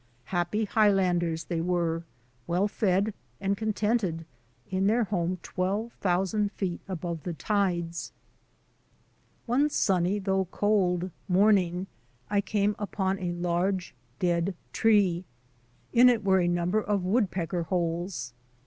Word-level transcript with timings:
Happy 0.33 0.65
Highlanders 0.65 1.43
they 1.43 1.61
were, 1.61 2.01
well 2.47 2.67
fed 2.67 3.13
and 3.39 3.55
contented, 3.55 4.25
in 4.71 4.87
their 4.87 5.03
home 5.03 5.37
twelve 5.43 5.93
thousand 5.93 6.51
feet 6.53 6.81
above 6.87 7.21
the 7.21 7.33
tides. 7.33 8.11
One 9.45 9.69
sunny, 9.69 10.17
though 10.17 10.45
cold, 10.45 11.11
morning 11.27 11.85
I 12.31 12.41
came 12.41 12.75
upon 12.79 13.19
a 13.19 13.33
large 13.33 13.93
dead 14.17 14.55
tree. 14.73 15.23
In 15.93 16.09
it 16.09 16.23
were 16.25 16.39
a 16.41 16.47
number 16.47 16.81
of 16.81 17.05
woodpecker 17.05 17.61
holes. 17.61 18.33